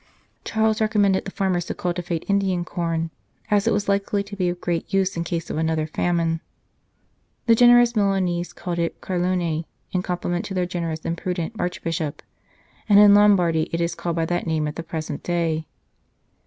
Charles 0.43 0.81
recommended 0.81 1.25
the 1.25 1.29
farmers 1.29 1.65
to 1.65 1.75
cultivate 1.75 2.25
Indian 2.27 2.65
corn, 2.65 3.11
as 3.51 3.67
it 3.67 3.71
was 3.71 3.87
likely 3.87 4.23
to 4.23 4.35
be 4.35 4.49
of 4.49 4.59
great 4.59 4.91
use 4.91 5.15
in 5.15 5.23
case 5.23 5.51
of 5.51 5.59
another 5.59 5.85
famine. 5.85 6.41
The 7.45 7.53
grateful 7.55 8.01
Milanese 8.01 8.51
called 8.51 8.79
it 8.79 8.99
Carlone, 8.99 9.65
in 9.91 10.01
com 10.01 10.17
pliment 10.17 10.43
to 10.45 10.55
their 10.55 10.65
generous 10.65 11.05
and 11.05 11.15
prudent 11.15 11.53
Archbishop, 11.59 12.23
and 12.89 12.97
in 12.97 13.13
Lombardy 13.13 13.69
it 13.71 13.79
is 13.79 13.93
called 13.93 14.15
by 14.15 14.25
that 14.25 14.47
name 14.47 14.67
at 14.67 14.75
the 14.75 14.81
present 14.81 15.21
day. 15.21 15.67